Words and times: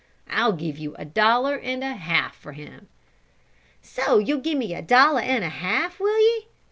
I'll 0.31 0.53
give 0.53 0.79
you 0.79 0.95
a 0.95 1.05
dollar 1.05 1.57
and 1.59 1.83
a 1.83 1.93
half 1.93 2.35
for 2.35 2.53
him." 2.53 2.87
"So 3.83 4.17
ye'll 4.17 4.39
give 4.39 4.57
me 4.57 4.73
a 4.73 4.81
dollar 4.81 5.21
and 5.21 5.43
a 5.43 5.49
half, 5.49 5.99
will 5.99 6.19
ye? 6.19 6.47